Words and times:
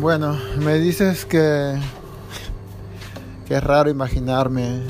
Bueno, 0.00 0.38
me 0.64 0.78
dices 0.78 1.24
que, 1.24 1.76
es 3.48 3.64
raro 3.64 3.90
imaginarme 3.90 4.80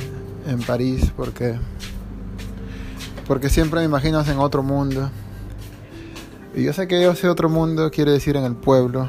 en 0.47 0.61
París 0.61 1.11
porque, 1.17 1.59
porque 3.27 3.49
siempre 3.49 3.81
me 3.81 3.87
imaginas 3.87 4.29
en 4.29 4.39
otro 4.39 4.63
mundo. 4.63 5.09
Y 6.55 6.65
yo 6.65 6.75
sé 6.75 6.87
que 6.87 7.09
ese 7.09 7.27
otro 7.27 7.49
mundo 7.49 7.91
quiere 7.91 8.13
decir 8.13 8.37
en 8.37 8.45
el 8.45 8.55
pueblo 8.55 9.09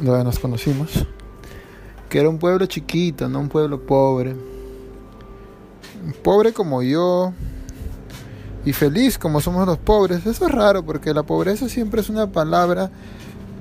donde 0.00 0.24
nos 0.24 0.40
conocimos. 0.40 1.06
Que 2.08 2.18
era 2.18 2.28
un 2.28 2.38
pueblo 2.38 2.66
chiquito, 2.66 3.28
no 3.28 3.38
un 3.38 3.48
pueblo 3.48 3.86
pobre. 3.86 4.34
Pobre 6.24 6.52
como 6.52 6.82
yo, 6.82 7.32
y 8.64 8.72
feliz 8.72 9.16
como 9.16 9.40
somos 9.40 9.64
los 9.64 9.78
pobres. 9.78 10.26
Eso 10.26 10.46
es 10.46 10.50
raro 10.50 10.84
porque 10.84 11.14
la 11.14 11.22
pobreza 11.22 11.68
siempre 11.68 12.00
es 12.00 12.08
una 12.08 12.26
palabra 12.26 12.90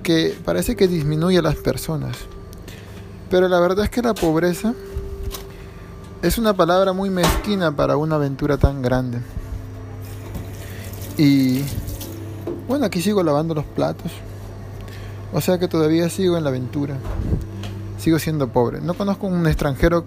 que 0.04 0.38
parece 0.46 0.76
que 0.76 0.88
disminuye 0.88 1.40
a 1.40 1.42
las 1.42 1.56
personas. 1.56 2.18
Pero 3.32 3.48
la 3.48 3.60
verdad 3.60 3.86
es 3.86 3.90
que 3.90 4.02
la 4.02 4.14
pobreza 4.14 4.74
es 6.22 6.38
una 6.38 6.54
palabra 6.54 6.94
muy 6.94 7.10
mezquina 7.10 7.76
para 7.76 7.98
una 7.98 8.16
aventura 8.16 8.58
tan 8.58 8.82
grande. 8.82 9.20
Y 11.18 11.64
bueno, 12.68 12.86
aquí 12.86 13.02
sigo 13.02 13.24
lavando 13.24 13.56
los 13.56 13.66
platos. 13.66 14.12
O 15.34 15.42
sea 15.42 15.58
que 15.58 15.68
todavía 15.68 16.10
sigo 16.10 16.38
en 16.38 16.44
la 16.44 16.50
aventura. 16.50 16.98
Sigo 17.98 18.20
siendo 18.20 18.50
pobre. 18.50 18.82
No 18.82 18.94
conozco 18.94 19.28
un 19.28 19.48
extranjero 19.48 20.06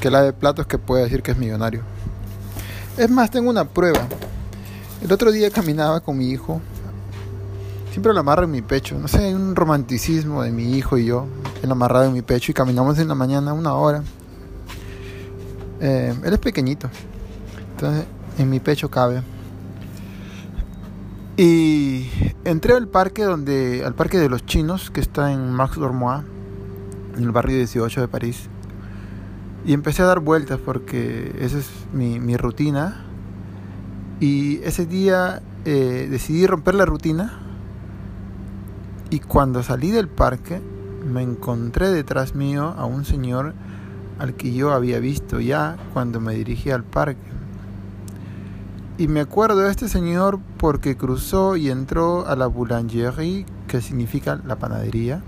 que 0.00 0.10
lave 0.10 0.32
platos 0.32 0.66
que 0.66 0.78
pueda 0.78 1.02
decir 1.02 1.22
que 1.22 1.32
es 1.32 1.38
millonario. 1.38 1.82
Es 2.96 3.10
más, 3.10 3.30
tengo 3.30 3.50
una 3.50 3.64
prueba. 3.64 4.06
El 5.02 5.12
otro 5.12 5.32
día 5.32 5.50
caminaba 5.50 6.00
con 6.00 6.18
mi 6.18 6.30
hijo 6.30 6.60
Siempre 7.90 8.14
lo 8.14 8.20
amarro 8.20 8.44
en 8.44 8.52
mi 8.52 8.62
pecho. 8.62 8.96
No 8.98 9.08
sé, 9.08 9.34
un 9.34 9.56
romanticismo 9.56 10.42
de 10.42 10.52
mi 10.52 10.76
hijo 10.76 10.96
y 10.96 11.06
yo. 11.06 11.26
Él 11.62 11.70
amarrado 11.72 12.04
en 12.04 12.12
mi 12.12 12.22
pecho 12.22 12.52
y 12.52 12.54
caminamos 12.54 12.98
en 13.00 13.08
la 13.08 13.16
mañana 13.16 13.52
una 13.52 13.74
hora. 13.74 14.04
Eh, 15.80 16.14
él 16.24 16.32
es 16.32 16.38
pequeñito. 16.38 16.88
Entonces 17.72 18.06
en 18.38 18.48
mi 18.48 18.60
pecho 18.60 18.90
cabe. 18.90 19.22
Y 21.36 22.08
entré 22.44 22.74
al 22.74 22.86
parque 22.86 23.24
donde. 23.24 23.82
al 23.84 23.94
parque 23.94 24.18
de 24.18 24.28
los 24.28 24.46
chinos, 24.46 24.90
que 24.90 25.00
está 25.00 25.32
en 25.32 25.50
Max 25.50 25.76
Dormois, 25.76 26.22
en 27.16 27.24
el 27.24 27.32
barrio 27.32 27.56
18 27.56 28.02
de 28.02 28.08
París. 28.08 28.48
Y 29.66 29.72
empecé 29.72 30.02
a 30.02 30.06
dar 30.06 30.20
vueltas 30.20 30.60
porque 30.64 31.34
esa 31.40 31.58
es 31.58 31.68
mi, 31.92 32.20
mi 32.20 32.36
rutina. 32.36 33.04
Y 34.20 34.62
ese 34.62 34.86
día 34.86 35.42
eh, 35.64 36.06
decidí 36.08 36.46
romper 36.46 36.74
la 36.76 36.84
rutina 36.84 37.49
y 39.10 39.18
cuando 39.18 39.62
salí 39.62 39.90
del 39.90 40.08
parque, 40.08 40.60
me 41.04 41.22
encontré 41.22 41.90
detrás 41.90 42.34
mío 42.34 42.74
a 42.78 42.84
un 42.84 43.04
señor 43.04 43.54
al 44.20 44.34
que 44.34 44.52
yo 44.52 44.72
había 44.72 45.00
visto 45.00 45.40
ya 45.40 45.76
cuando 45.92 46.20
me 46.20 46.34
dirigí 46.34 46.70
al 46.70 46.84
parque. 46.84 47.18
Y 48.98 49.08
me 49.08 49.20
acuerdo 49.20 49.60
de 49.60 49.70
este 49.70 49.88
señor 49.88 50.38
porque 50.58 50.96
cruzó 50.96 51.56
y 51.56 51.70
entró 51.70 52.26
a 52.26 52.36
la 52.36 52.46
boulangerie, 52.46 53.46
que 53.66 53.80
significa 53.80 54.40
la 54.46 54.56
panadería, 54.56 55.22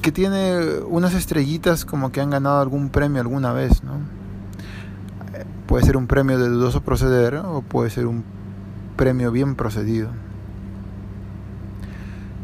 que 0.00 0.12
tiene 0.12 0.78
unas 0.88 1.14
estrellitas 1.14 1.84
como 1.84 2.12
que 2.12 2.20
han 2.20 2.30
ganado 2.30 2.60
algún 2.60 2.90
premio 2.90 3.20
alguna 3.20 3.52
vez, 3.52 3.82
¿no? 3.82 3.98
Puede 5.66 5.84
ser 5.84 5.96
un 5.96 6.06
premio 6.06 6.38
de 6.38 6.48
dudoso 6.48 6.80
proceder 6.80 7.34
o 7.36 7.60
puede 7.60 7.90
ser 7.90 8.06
un 8.06 8.24
premio 8.96 9.32
bien 9.32 9.54
procedido. 9.56 10.10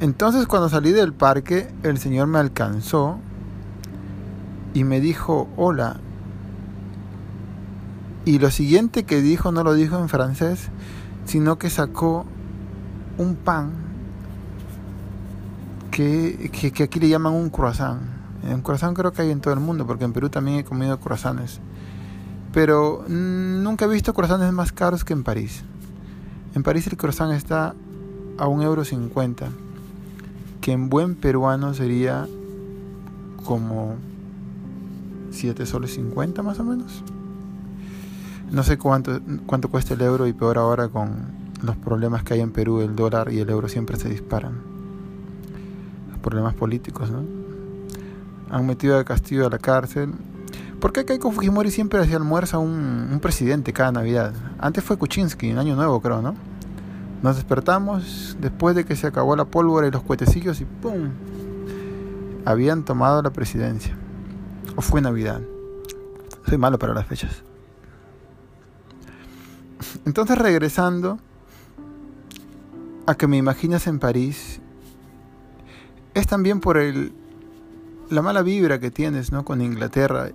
Entonces 0.01 0.47
cuando 0.47 0.69
salí 0.69 0.93
del 0.93 1.13
parque, 1.13 1.73
el 1.83 1.99
Señor 1.99 2.27
me 2.27 2.39
alcanzó 2.39 3.19
y 4.75 4.85
me 4.85 5.01
dijo, 5.01 5.49
hola. 5.57 5.99
Y 8.25 8.39
lo 8.39 8.51
siguiente 8.51 9.05
que 9.05 9.21
dijo 9.23 9.53
no 9.53 9.63
lo 9.63 9.75
dijo 9.75 9.99
en 9.99 10.09
francés, 10.09 10.69
sino 11.27 11.59
que 11.59 11.71
sacó 11.71 12.27
un 13.19 13.37
pan 13.37 13.71
que, 15.91 16.51
que, 16.53 16.83
aquí 16.83 16.99
le 16.99 17.09
llaman 17.09 17.33
un 17.33 17.51
croissant. 17.51 18.01
Un 18.43 18.63
croissant 18.63 18.97
creo 18.97 19.13
que 19.13 19.23
hay 19.23 19.31
en 19.31 19.41
todo 19.41 19.55
el 19.55 19.61
mundo, 19.61 19.87
porque 19.87 20.05
en 20.05 20.13
Perú 20.13 20.29
también 20.29 20.59
he 20.59 20.65
comido 20.65 20.99
croissants. 20.99 21.61
Pero 22.53 23.05
nunca 23.09 23.85
he 23.85 23.89
visto 23.89 24.13
croissants 24.13 24.53
más 24.53 24.73
caros 24.73 25.05
que 25.05 25.13
en 25.13 25.23
París. 25.23 25.63
En 26.55 26.65
París 26.65 26.87
el 26.89 26.97
croissant 26.97 27.33
está 27.33 27.75
a 28.39 28.49
un 28.49 28.63
euro 28.63 28.85
cincuenta 28.85 29.51
que 30.65 30.73
en 30.73 30.89
buen 30.89 31.15
peruano 31.15 31.75
sería 31.75 32.27
como 33.45 33.97
7 35.31 35.67
soles 35.67 35.93
50 35.93 36.43
más 36.43 36.59
o 36.59 36.65
menos. 36.65 37.03
No 38.51 38.63
sé 38.63 38.79
cuánto, 38.79 39.21
cuánto 39.45 39.69
cuesta 39.69 39.93
el 39.93 40.01
euro 40.01 40.27
y 40.27 40.33
peor 40.33 40.57
ahora 40.57 40.89
con 40.89 41.11
los 41.61 41.77
problemas 41.77 42.23
que 42.23 42.33
hay 42.33 42.41
en 42.41 42.51
Perú, 42.51 42.81
el 42.81 42.97
dólar 42.97 43.31
y 43.31 43.41
el 43.41 43.51
euro 43.51 43.69
siempre 43.69 43.99
se 43.99 44.09
disparan. 44.09 44.55
Los 46.09 46.19
problemas 46.21 46.55
políticos, 46.55 47.11
¿no? 47.11 47.25
Han 48.49 48.67
metido 48.67 48.99
a 48.99 49.05
Castillo 49.05 49.47
a 49.47 49.51
la 49.51 49.59
cárcel. 49.59 50.15
¿Por 50.81 50.95
qué 50.95 51.19
con 51.19 51.35
Fujimori 51.35 51.71
siempre 51.71 52.01
hacía 52.01 52.17
almuerzo 52.17 52.57
a 52.57 52.61
un, 52.61 53.11
un 53.13 53.21
presidente 53.21 53.75
cada 53.75 53.93
Navidad? 53.93 54.33
Antes 54.59 54.83
fue 54.83 54.97
Kuczynski, 54.97 55.51
en 55.51 55.59
Año 55.59 55.77
Nuevo 55.77 56.01
creo, 56.01 56.23
¿no? 56.23 56.35
Nos 57.25 57.37
despertamos 57.37 58.37
después 58.39 58.77
de 58.77 58.85
que 58.85 58.97
se 58.97 59.07
acabó 59.07 59.35
la 59.35 59.47
pólvora 59.47 59.87
y 59.87 59.91
los 59.91 60.03
cuetecillos 60.03 60.61
y 60.61 60.67
¡pum! 60.67 61.09
Habían 62.45 62.85
tomado 62.85 63.23
la 63.23 63.31
presidencia. 63.31 63.97
O 64.77 64.83
fue 64.83 65.01
Navidad. 65.01 65.41
Soy 66.47 66.59
malo 66.59 66.79
para 66.79 66.93
las 66.93 67.07
fechas. 67.07 67.43
Entonces 70.05 70.37
regresando 70.37 71.19
a 73.07 73.15
que 73.15 73.27
me 73.27 73.39
imaginas 73.39 73.87
en 73.87 74.01
París, 74.01 74.61
es 76.13 76.27
también 76.27 76.61
por 76.61 76.77
el, 76.77 77.15
la 78.11 78.21
mala 78.21 78.43
vibra 78.43 78.81
que 78.81 78.91
tienes 78.91 79.33
¿no? 79.33 79.47
con 79.47 79.63
Inglaterra. 79.63 80.29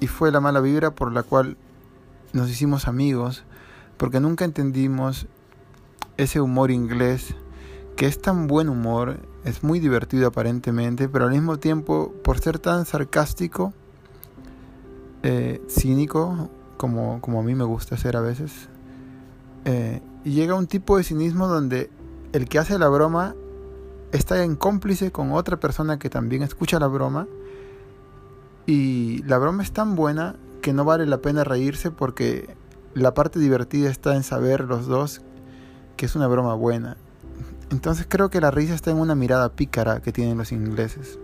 Y 0.00 0.08
fue 0.08 0.32
la 0.32 0.40
mala 0.40 0.58
vibra 0.58 0.90
por 0.90 1.12
la 1.12 1.22
cual 1.22 1.56
nos 2.32 2.50
hicimos 2.50 2.88
amigos, 2.88 3.44
porque 3.98 4.18
nunca 4.18 4.44
entendimos 4.44 5.28
ese 6.16 6.40
humor 6.40 6.70
inglés 6.70 7.34
que 7.96 8.06
es 8.06 8.20
tan 8.20 8.46
buen 8.46 8.68
humor, 8.68 9.18
es 9.44 9.62
muy 9.62 9.80
divertido 9.80 10.28
aparentemente, 10.28 11.08
pero 11.08 11.26
al 11.26 11.32
mismo 11.32 11.58
tiempo, 11.58 12.12
por 12.24 12.38
ser 12.40 12.58
tan 12.58 12.86
sarcástico, 12.86 13.72
eh, 15.22 15.62
cínico, 15.68 16.50
como, 16.76 17.20
como 17.20 17.40
a 17.40 17.42
mí 17.42 17.54
me 17.54 17.64
gusta 17.64 17.96
ser 17.96 18.16
a 18.16 18.20
veces, 18.20 18.68
eh, 19.64 20.00
llega 20.24 20.54
un 20.54 20.66
tipo 20.66 20.96
de 20.96 21.04
cinismo 21.04 21.46
donde 21.48 21.90
el 22.32 22.48
que 22.48 22.58
hace 22.58 22.78
la 22.78 22.88
broma 22.88 23.34
está 24.12 24.42
en 24.42 24.56
cómplice 24.56 25.12
con 25.12 25.32
otra 25.32 25.58
persona 25.58 25.98
que 25.98 26.10
también 26.10 26.42
escucha 26.42 26.78
la 26.78 26.86
broma 26.86 27.26
y 28.66 29.22
la 29.24 29.38
broma 29.38 29.62
es 29.62 29.72
tan 29.72 29.96
buena 29.96 30.36
que 30.60 30.72
no 30.72 30.84
vale 30.84 31.06
la 31.06 31.18
pena 31.18 31.44
reírse 31.44 31.90
porque 31.90 32.54
la 32.94 33.14
parte 33.14 33.38
divertida 33.38 33.90
está 33.90 34.14
en 34.14 34.22
saber 34.22 34.64
los 34.64 34.86
dos 34.86 35.22
que 36.02 36.06
es 36.06 36.16
una 36.16 36.26
broma 36.26 36.54
buena. 36.54 36.96
Entonces 37.70 38.06
creo 38.08 38.28
que 38.28 38.40
la 38.40 38.50
risa 38.50 38.74
está 38.74 38.90
en 38.90 38.98
una 38.98 39.14
mirada 39.14 39.50
pícara 39.50 40.02
que 40.02 40.10
tienen 40.10 40.36
los 40.36 40.50
ingleses. 40.50 41.16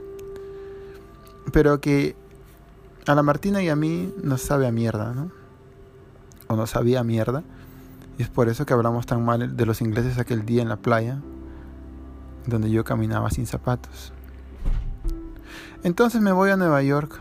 Pero 1.53 1.81
que 1.81 2.15
a 3.09 3.17
la 3.17 3.25
Martina 3.25 3.61
y 3.61 3.71
a 3.71 3.75
mí 3.75 4.15
nos 4.23 4.43
sabe 4.43 4.69
a 4.69 4.71
mierda, 4.71 5.15
¿no? 5.15 5.33
O 6.47 6.55
nos 6.55 6.71
sabía 6.71 7.01
a 7.01 7.03
mierda. 7.03 7.43
Y 8.19 8.23
es 8.23 8.29
por 8.29 8.49
eso 8.49 8.67
que 8.67 8.73
hablamos 8.73 9.05
tan 9.05 9.25
mal 9.25 9.57
de 9.57 9.67
los 9.67 9.81
ingleses 9.81 10.17
aquel 10.17 10.47
día 10.47 10.63
en 10.63 10.69
la 10.69 10.77
playa, 10.77 11.19
donde 12.47 12.71
yo 12.71 12.85
caminaba 12.85 13.31
sin 13.31 13.49
zapatos. 13.49 14.13
Entonces 15.83 16.21
me 16.21 16.31
voy 16.31 16.51
a 16.51 16.57
Nueva 16.57 16.85
York 16.85 17.19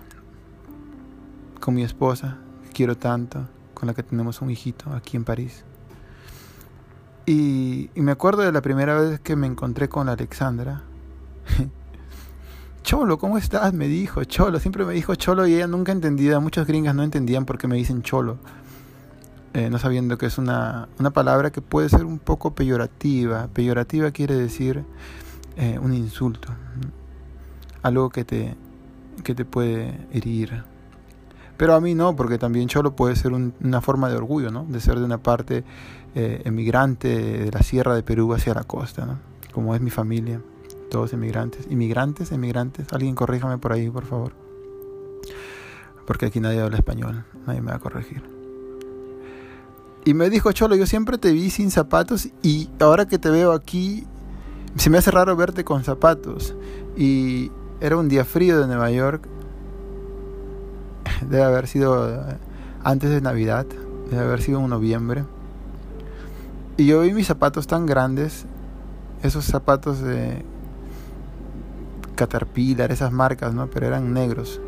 con 1.59 1.73
mi 1.73 1.81
esposa, 1.81 2.37
que 2.65 2.69
quiero 2.69 2.95
tanto, 2.97 3.47
con 3.73 3.87
la 3.87 3.95
que 3.95 4.03
tenemos 4.03 4.43
un 4.43 4.51
hijito 4.51 4.93
aquí 4.93 5.17
en 5.17 5.23
París. 5.23 5.63
Y, 7.29 7.89
me 7.95 8.13
acuerdo 8.13 8.43
de 8.43 8.53
la 8.53 8.61
primera 8.61 8.97
vez 8.97 9.19
que 9.19 9.35
me 9.35 9.47
encontré 9.47 9.89
con 9.89 10.07
Alexandra. 10.07 10.83
Cholo, 12.83 13.19
¿cómo 13.19 13.37
estás? 13.37 13.73
Me 13.73 13.89
dijo, 13.89 14.23
Cholo, 14.23 14.61
siempre 14.61 14.85
me 14.85 14.93
dijo 14.93 15.13
Cholo 15.15 15.45
y 15.45 15.55
ella 15.55 15.67
nunca 15.67 15.91
entendía, 15.91 16.39
muchas 16.39 16.65
gringas 16.65 16.95
no 16.95 17.03
entendían 17.03 17.43
por 17.43 17.57
qué 17.57 17.67
me 17.67 17.75
dicen 17.75 18.01
Cholo, 18.01 18.37
eh, 19.53 19.69
no 19.69 19.77
sabiendo 19.77 20.17
que 20.17 20.27
es 20.27 20.37
una, 20.37 20.87
una, 20.99 21.09
palabra 21.09 21.51
que 21.51 21.61
puede 21.61 21.89
ser 21.89 22.05
un 22.05 22.17
poco 22.17 22.55
peyorativa. 22.55 23.49
Peyorativa 23.53 24.11
quiere 24.11 24.35
decir 24.35 24.85
eh, 25.57 25.77
un 25.81 25.93
insulto, 25.93 26.47
algo 27.81 28.09
que 28.09 28.23
te, 28.23 28.55
que 29.25 29.35
te 29.35 29.43
puede 29.43 29.99
herir. 30.13 30.63
Pero 31.57 31.73
a 31.73 31.81
mí 31.81 31.95
no, 31.95 32.15
porque 32.15 32.37
también 32.37 32.67
Cholo 32.67 32.95
puede 32.95 33.15
ser 33.15 33.33
una 33.33 33.81
forma 33.81 34.09
de 34.09 34.15
orgullo, 34.15 34.51
¿no? 34.51 34.65
De 34.69 34.79
ser 34.79 34.99
de 34.99 35.05
una 35.05 35.17
parte 35.17 35.63
eh, 36.15 36.41
emigrante 36.45 37.07
de 37.07 37.51
la 37.51 37.61
sierra 37.61 37.95
de 37.95 38.03
Perú 38.03 38.33
hacia 38.33 38.53
la 38.53 38.63
costa, 38.63 39.05
¿no? 39.05 39.19
Como 39.51 39.73
es 39.73 39.81
mi 39.81 39.89
familia, 39.89 40.39
todos 40.91 41.13
emigrantes. 41.13 41.67
Inmigrantes, 41.69 42.31
emigrantes, 42.31 42.87
alguien 42.93 43.15
corríjame 43.15 43.57
por 43.57 43.73
ahí, 43.73 43.89
por 43.89 44.05
favor. 44.05 44.33
Porque 46.05 46.27
aquí 46.27 46.39
nadie 46.39 46.61
habla 46.61 46.77
español, 46.77 47.25
nadie 47.47 47.61
me 47.61 47.71
va 47.71 47.77
a 47.77 47.79
corregir. 47.79 48.21
Y 50.05 50.13
me 50.13 50.29
dijo 50.29 50.51
Cholo, 50.51 50.75
yo 50.75 50.85
siempre 50.85 51.17
te 51.17 51.33
vi 51.33 51.49
sin 51.49 51.71
zapatos 51.71 52.29
y 52.41 52.69
ahora 52.79 53.07
que 53.07 53.17
te 53.17 53.29
veo 53.29 53.51
aquí, 53.51 54.05
se 54.75 54.89
me 54.89 54.99
hace 54.99 55.11
raro 55.11 55.35
verte 55.35 55.65
con 55.65 55.83
zapatos. 55.83 56.55
Y 56.95 57.51
era 57.81 57.97
un 57.97 58.07
día 58.07 58.23
frío 58.23 58.59
de 58.59 58.67
Nueva 58.67 58.89
York 58.91 59.27
debe 61.21 61.43
haber 61.43 61.67
sido 61.67 62.09
eh, 62.09 62.37
antes 62.83 63.09
de 63.09 63.21
Navidad, 63.21 63.65
debe 64.09 64.23
haber 64.23 64.41
sido 64.41 64.59
en 64.59 64.69
noviembre. 64.69 65.25
Y 66.77 66.85
yo 66.85 67.01
vi 67.01 67.13
mis 67.13 67.27
zapatos 67.27 67.67
tan 67.67 67.85
grandes, 67.85 68.45
esos 69.23 69.45
zapatos 69.45 69.99
de 69.99 70.45
Caterpillar, 72.15 72.91
esas 72.91 73.11
marcas, 73.11 73.53
¿no? 73.53 73.67
Pero 73.67 73.87
eran 73.87 74.13
negros. 74.13 74.61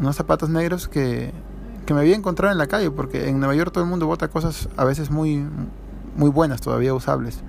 Unos 0.00 0.16
zapatos 0.16 0.50
negros 0.50 0.88
que, 0.88 1.32
que 1.84 1.94
me 1.94 2.00
había 2.00 2.14
encontrado 2.14 2.52
en 2.52 2.58
la 2.58 2.66
calle, 2.66 2.90
porque 2.90 3.28
en 3.28 3.38
Nueva 3.38 3.54
York 3.54 3.72
todo 3.72 3.84
el 3.84 3.90
mundo 3.90 4.06
bota 4.06 4.28
cosas 4.28 4.68
a 4.76 4.84
veces 4.84 5.10
muy, 5.10 5.44
muy 6.16 6.30
buenas, 6.30 6.60
todavía 6.60 6.94
usables. 6.94 7.40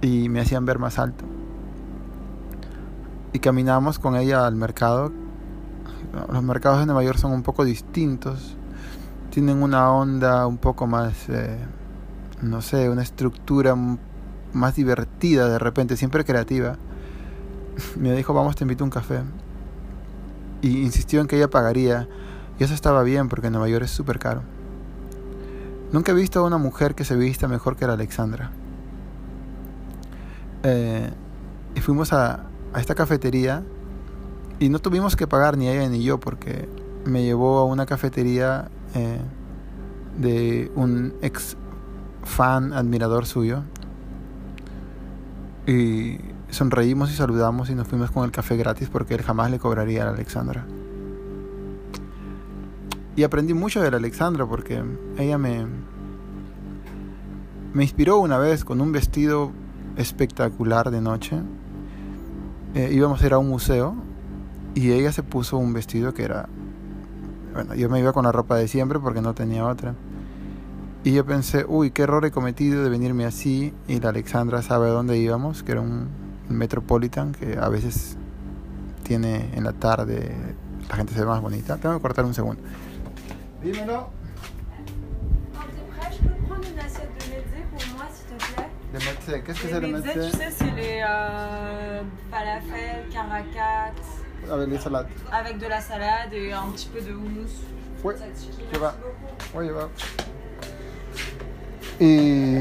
Y 0.00 0.28
me 0.28 0.40
hacían 0.40 0.64
ver 0.64 0.78
más 0.78 0.98
alto. 0.98 1.24
Y 3.32 3.40
caminamos 3.40 3.98
con 3.98 4.14
ella 4.16 4.46
al 4.46 4.54
mercado 4.54 5.10
los 6.32 6.42
mercados 6.42 6.80
de 6.80 6.86
Nueva 6.86 7.04
York 7.04 7.18
son 7.18 7.32
un 7.32 7.42
poco 7.42 7.64
distintos. 7.64 8.56
Tienen 9.30 9.62
una 9.62 9.90
onda 9.90 10.46
un 10.46 10.58
poco 10.58 10.86
más, 10.86 11.28
eh, 11.28 11.58
no 12.42 12.62
sé, 12.62 12.88
una 12.88 13.02
estructura 13.02 13.74
más 14.52 14.76
divertida 14.76 15.48
de 15.48 15.58
repente, 15.58 15.96
siempre 15.96 16.24
creativa. 16.24 16.76
Me 17.96 18.12
dijo, 18.12 18.32
vamos, 18.34 18.56
te 18.56 18.64
invito 18.64 18.84
a 18.84 18.86
un 18.86 18.90
café. 18.90 19.22
Y 20.62 20.82
insistió 20.82 21.20
en 21.20 21.26
que 21.26 21.36
ella 21.36 21.50
pagaría. 21.50 22.08
Y 22.58 22.64
eso 22.64 22.74
estaba 22.74 23.02
bien 23.02 23.28
porque 23.28 23.50
Nueva 23.50 23.68
York 23.68 23.84
es 23.84 23.90
súper 23.90 24.18
caro. 24.18 24.42
Nunca 25.92 26.12
he 26.12 26.14
visto 26.14 26.40
a 26.40 26.42
una 26.42 26.58
mujer 26.58 26.94
que 26.94 27.04
se 27.04 27.16
vista 27.16 27.48
mejor 27.48 27.76
que 27.76 27.86
la 27.86 27.94
Alexandra. 27.94 28.50
Eh, 30.62 31.10
y 31.74 31.80
fuimos 31.80 32.12
a, 32.12 32.46
a 32.72 32.80
esta 32.80 32.94
cafetería 32.94 33.62
y 34.60 34.68
no 34.68 34.78
tuvimos 34.78 35.16
que 35.16 35.26
pagar 35.26 35.56
ni 35.58 35.68
ella 35.68 35.88
ni 35.88 36.02
yo 36.02 36.20
porque 36.20 36.68
me 37.04 37.22
llevó 37.22 37.58
a 37.58 37.64
una 37.64 37.86
cafetería 37.86 38.70
eh, 38.94 39.18
de 40.18 40.70
un 40.74 41.14
ex 41.22 41.56
fan, 42.22 42.72
admirador 42.72 43.26
suyo. 43.26 43.62
Y 45.66 46.18
sonreímos 46.50 47.10
y 47.10 47.14
saludamos 47.14 47.70
y 47.70 47.74
nos 47.74 47.88
fuimos 47.88 48.10
con 48.10 48.24
el 48.24 48.30
café 48.30 48.56
gratis 48.56 48.88
porque 48.88 49.14
él 49.14 49.22
jamás 49.22 49.50
le 49.50 49.58
cobraría 49.58 50.02
a 50.02 50.06
la 50.06 50.12
Alexandra. 50.12 50.64
Y 53.16 53.22
aprendí 53.22 53.54
mucho 53.54 53.80
de 53.80 53.90
la 53.90 53.96
Alexandra 53.96 54.46
porque 54.46 54.82
ella 55.18 55.38
me, 55.38 55.66
me 57.72 57.82
inspiró 57.82 58.18
una 58.18 58.38
vez 58.38 58.64
con 58.64 58.80
un 58.80 58.92
vestido 58.92 59.52
espectacular 59.96 60.90
de 60.90 61.00
noche. 61.00 61.40
Eh, 62.74 62.90
íbamos 62.92 63.22
a 63.22 63.26
ir 63.26 63.32
a 63.32 63.38
un 63.38 63.48
museo 63.48 63.94
y 64.74 64.92
ella 64.92 65.12
se 65.12 65.22
puso 65.22 65.56
un 65.56 65.72
vestido 65.72 66.14
que 66.14 66.24
era... 66.24 66.48
Bueno, 67.52 67.74
yo 67.74 67.88
me 67.88 68.00
iba 68.00 68.12
con 68.12 68.24
la 68.24 68.32
ropa 68.32 68.56
de 68.56 68.66
siempre 68.66 68.98
porque 68.98 69.20
no 69.20 69.34
tenía 69.34 69.64
otra. 69.66 69.94
Y 71.04 71.12
yo 71.12 71.24
pensé, 71.24 71.64
uy, 71.68 71.90
qué 71.90 72.02
error 72.02 72.24
he 72.24 72.30
cometido 72.30 72.82
de 72.82 72.90
venirme 72.90 73.26
así. 73.26 73.72
Y 73.86 74.00
la 74.00 74.08
Alexandra 74.08 74.62
sabe 74.62 74.88
a 74.88 74.90
dónde 74.90 75.18
íbamos, 75.18 75.62
que 75.62 75.72
era 75.72 75.80
un 75.80 76.08
Metropolitan, 76.48 77.32
que 77.32 77.58
a 77.58 77.68
veces 77.68 78.16
tiene 79.04 79.50
en 79.54 79.64
la 79.64 79.72
tarde, 79.72 80.34
la 80.88 80.96
gente 80.96 81.14
se 81.14 81.20
ve 81.20 81.26
más 81.26 81.40
bonita. 81.40 81.76
Tengo 81.76 81.94
que 81.94 82.02
cortar 82.02 82.24
un 82.24 82.34
segundo. 82.34 82.60
Dímelo. 83.62 84.08
Le 88.94 89.00
médecins, 89.00 89.42
qu'est-ce 89.44 89.60
que 89.60 89.68
c'est 89.68 89.80
le 89.80 89.88
médecin 89.88 90.30
Tu 90.30 90.36
sais, 90.36 90.50
c'est 90.52 90.70
les 90.76 91.02
euh, 91.02 92.02
falafels, 92.30 93.08
caracats. 93.12 94.13
Avec 94.50 94.68
les 94.68 94.78
salades. 94.78 95.06
Avec 95.32 95.58
de 95.58 95.66
la 95.66 95.80
salade 95.80 96.32
et 96.32 96.52
un 96.52 96.70
petit 96.72 96.88
peu 96.88 97.00
de 97.00 97.12
houmous. 97.12 97.50
Ouais, 98.04 98.14
je 98.72 98.78
va. 98.78 98.94
Ouais, 99.54 99.70
va. 99.70 99.88
Y... 101.98 102.58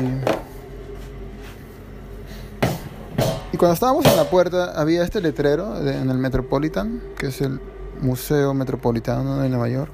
y 3.52 3.58
cuando 3.58 3.74
estábamos 3.74 4.06
en 4.06 4.16
la 4.16 4.30
puerta 4.30 4.80
había 4.80 5.04
este 5.04 5.20
letrero 5.22 5.80
de, 5.80 5.98
en 5.98 6.10
el 6.10 6.18
Metropolitan, 6.18 7.02
que 7.18 7.28
es 7.28 7.42
el 7.42 7.60
Museo 8.02 8.54
Metropolitano 8.54 9.42
de 9.42 9.50
Nueva 9.50 9.70
York, 9.70 9.92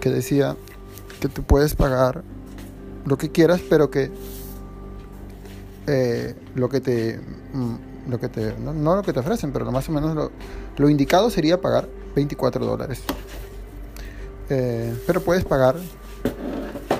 que 0.00 0.10
decía 0.10 0.56
que 1.20 1.28
tú 1.28 1.42
puedes 1.44 1.74
pagar 1.74 2.22
lo 3.06 3.16
que 3.16 3.30
quieras, 3.30 3.60
pero 3.68 3.90
que 3.90 4.10
eh, 5.86 6.34
lo 6.54 6.68
que 6.68 6.80
te 6.80 7.20
mm, 7.52 7.93
lo 8.08 8.18
que 8.20 8.28
te 8.28 8.54
no, 8.58 8.96
lo 8.96 9.02
que 9.02 9.12
te 9.12 9.20
ofrecen 9.20 9.52
pero 9.52 9.70
más 9.72 9.88
o 9.88 9.92
menos 9.92 10.14
lo, 10.14 10.30
lo 10.76 10.88
indicado 10.88 11.30
sería 11.30 11.60
pagar 11.60 11.88
24 12.14 12.64
dólares. 12.64 13.02
Eh, 14.50 14.94
pero 15.06 15.22
puedes 15.22 15.44
pagar 15.44 15.76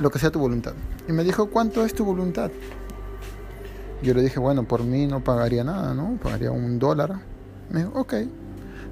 lo 0.01 0.11
que 0.11 0.19
sea 0.19 0.31
tu 0.31 0.39
voluntad. 0.39 0.73
Y 1.09 1.13
me 1.13 1.25
dijo 1.25 1.51
cuánto 1.51 1.85
es 1.85 1.95
tu 1.95 2.05
voluntad 2.05 2.51
yo 4.03 4.13
le 4.13 4.23
dije 4.23 4.39
bueno 4.39 4.65
por 4.65 4.83
mí 4.85 5.07
no 5.07 5.25
pagaría 5.25 5.65
nada 5.65 5.95
no 5.95 6.19
pagaría 6.23 6.51
un 6.51 6.79
dólar. 6.79 7.21
Me 7.71 7.81
dijo 7.81 7.93
ok 7.95 8.15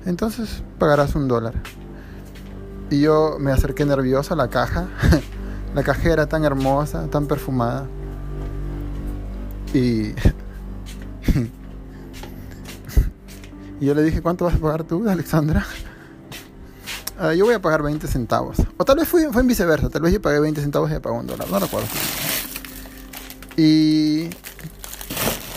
entonces 0.07 0.63
pagarás 0.79 1.15
un 1.15 1.29
dólar. 1.29 1.55
Y 2.91 3.01
yo 3.01 3.37
me 3.39 3.53
acerqué 3.53 3.85
nervioso 3.85 4.35
a 4.35 4.37
la 4.37 4.49
caja. 4.49 4.89
La 5.75 5.83
cajera 5.83 6.27
tan 6.27 6.45
hermosa 6.45 7.07
tan 7.09 7.27
perfumada. 7.27 7.87
Y, 9.73 10.13
y 13.83 13.87
yo 13.87 13.97
le 13.97 14.03
dije, 14.05 14.23
¿cuánto 14.23 14.45
vas 14.45 14.55
a 14.55 14.59
pagar 14.59 14.85
tú, 14.85 15.09
Alexandra? 15.09 15.67
Uh, 17.21 17.33
yo 17.37 17.47
voy 17.47 17.55
a 17.55 17.61
pagar 17.61 17.83
20 17.83 18.07
centavos. 18.07 18.59
O 18.77 18.85
tal 18.85 18.99
vez 18.99 19.09
fue, 19.09 19.33
fue 19.33 19.43
en 19.43 19.49
viceversa. 19.49 19.89
Tal 19.89 20.03
vez 20.03 20.13
yo 20.13 20.23
pagué 20.23 20.39
20 20.39 20.61
centavos 20.61 20.89
y 20.89 20.93
ella 20.93 21.03
pagó 21.03 21.19
un 21.19 21.27
dólar. 21.27 21.51
No 21.51 21.59
recuerdo. 21.59 21.89
Y 23.57 24.31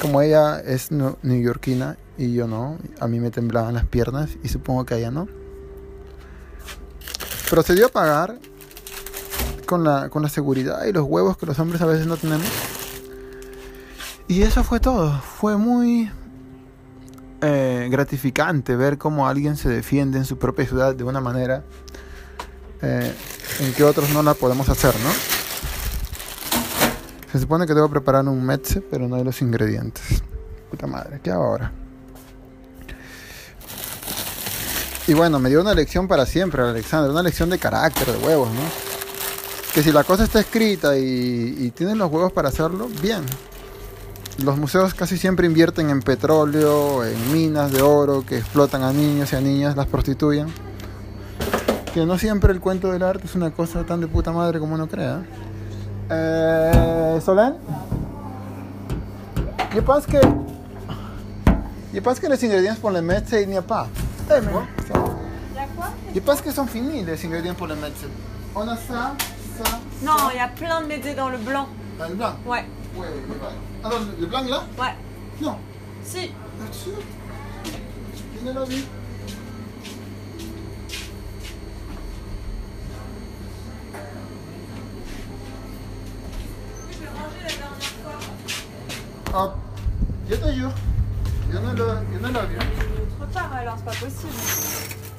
como 0.01 0.23
ella 0.23 0.59
es 0.59 0.89
neoyorquina 0.91 1.97
y 2.17 2.33
yo 2.33 2.47
no, 2.47 2.79
a 2.99 3.07
mí 3.07 3.19
me 3.19 3.29
temblaban 3.29 3.75
las 3.75 3.85
piernas 3.85 4.31
y 4.43 4.47
supongo 4.47 4.87
que 4.87 4.95
a 4.95 4.97
ella 4.97 5.11
no. 5.11 5.27
Procedió 7.47 7.85
a 7.85 7.89
pagar 7.89 8.39
con 9.67 9.83
la, 9.83 10.09
con 10.09 10.23
la 10.23 10.29
seguridad 10.29 10.83
y 10.85 10.93
los 10.93 11.03
huevos 11.03 11.37
que 11.37 11.45
los 11.45 11.59
hombres 11.59 11.79
a 11.83 11.85
veces 11.85 12.07
no 12.07 12.17
tenemos. 12.17 12.47
Y 14.27 14.41
eso 14.41 14.63
fue 14.63 14.79
todo. 14.79 15.21
Fue 15.21 15.57
muy 15.57 16.09
eh, 17.47 17.87
gratificante 17.91 18.75
ver 18.75 18.97
cómo 18.97 19.27
alguien 19.27 19.55
se 19.55 19.69
defiende 19.69 20.17
en 20.17 20.25
su 20.25 20.39
propia 20.39 20.65
ciudad 20.65 20.95
de 20.95 21.03
una 21.03 21.21
manera 21.21 21.63
eh, 22.81 23.13
en 23.59 23.73
que 23.73 23.83
otros 23.83 24.09
no 24.09 24.23
la 24.23 24.33
podemos 24.33 24.67
hacer, 24.67 24.95
¿no? 24.95 25.09
Se 27.31 27.39
supone 27.39 27.67
que 27.67 27.75
debo 27.75 27.87
preparar 27.87 28.27
un 28.27 28.43
metze, 28.43 28.81
pero 28.81 29.07
no 29.07 29.15
hay 29.15 29.23
los 29.23 29.43
ingredientes. 29.43 30.23
Puta 30.71 30.87
madre, 30.87 31.19
¿qué 31.21 31.29
hago 31.29 31.43
ahora? 31.43 31.71
Y 35.05 35.13
bueno, 35.13 35.37
me 35.37 35.49
dio 35.49 35.61
una 35.61 35.75
lección 35.75 36.07
para 36.07 36.25
siempre, 36.25 36.63
Alexander, 36.63 37.11
una 37.11 37.21
lección 37.21 37.51
de 37.51 37.59
carácter, 37.59 38.07
de 38.07 38.25
huevos, 38.25 38.49
¿no? 38.49 38.61
Que 39.71 39.83
si 39.83 39.91
la 39.91 40.03
cosa 40.03 40.23
está 40.23 40.39
escrita 40.39 40.97
y, 40.97 41.55
y 41.59 41.71
tienen 41.71 41.99
los 41.99 42.11
huevos 42.11 42.31
para 42.31 42.49
hacerlo, 42.49 42.89
bien, 43.03 43.23
los 44.39 44.57
museos 44.57 44.93
casi 44.93 45.17
siempre 45.17 45.45
invierten 45.45 45.89
en 45.89 46.01
petróleo, 46.01 47.03
en 47.03 47.33
minas 47.33 47.71
de 47.71 47.81
oro 47.81 48.25
que 48.25 48.37
explotan 48.37 48.83
a 48.83 48.91
niños 48.91 49.31
y 49.33 49.35
a 49.35 49.41
niñas, 49.41 49.75
las 49.75 49.87
prostituyen. 49.87 50.47
Que 51.93 52.05
no 52.05 52.17
siempre 52.17 52.51
el 52.51 52.59
cuento 52.59 52.91
del 52.91 53.03
arte 53.03 53.25
es 53.25 53.35
una 53.35 53.51
cosa 53.51 53.85
tan 53.85 54.01
de 54.01 54.07
puta 54.07 54.31
madre 54.31 54.59
como 54.59 54.75
uno 54.75 54.87
crea. 54.87 55.23
Eh, 56.09 57.19
Solén 57.23 57.55
Je 59.73 59.81
pense 59.81 60.05
que. 60.05 60.19
Je 61.93 62.01
pense 62.01 62.19
que 62.19 62.27
les 62.27 62.43
ingrédients 62.43 62.75
pour 62.75 62.91
le 62.91 63.01
mettre, 63.01 63.33
il 63.39 63.47
n'y 63.49 63.57
a 63.57 63.61
pas. 63.61 63.87
Mais. 64.29 64.41
Je 66.13 66.19
pense 66.19 66.41
que 66.41 66.51
sont 66.51 66.67
finis 66.67 67.03
les 67.03 67.25
ingrédients 67.25 67.55
pour 67.55 67.67
le 67.67 67.75
mettre. 67.75 67.95
On 68.53 68.67
a 68.67 68.75
ça, 68.75 69.15
ça. 69.57 69.79
Non, 70.01 70.29
il 70.33 70.37
y 70.37 70.39
a 70.39 70.47
plein 70.47 70.81
de 70.81 70.87
métiers 70.87 71.13
dans 71.15 71.29
le 71.29 71.37
blanc. 71.37 71.67
Dans 71.97 72.09
le 72.09 72.15
blanc 72.15 72.35
Ouais. 72.45 72.65
Ouais, 72.95 73.01
ouais, 73.01 73.07
ouais. 73.07 73.74
Ah 73.85 73.89
Attends, 73.89 74.05
le 74.19 74.25
blanc 74.25 74.43
là 74.49 74.63
Ouais. 74.79 74.95
Non. 75.39 75.57
Si. 76.03 76.31
Là-dessus 76.59 76.89
Viens 78.41 78.53
là, 78.53 78.65
lui. 78.65 78.83
Ah, 89.35 89.53
il 90.27 90.35
y 90.35 90.39
en 90.39 90.41
a 90.41 90.49
ailleurs. 90.49 90.71
Il 91.47 91.55
y 91.55 91.57
en 91.59 91.69
a 91.69 91.73
là, 91.73 92.01
il 92.09 92.17
y 92.17 92.21
en 92.21 92.23
a 92.27 92.31
là. 92.31 92.41
Trop 93.19 93.25
tard 93.31 93.51
alors, 93.53 93.75
c'est 93.77 93.85
pas 93.85 94.05
possible. 94.05 94.33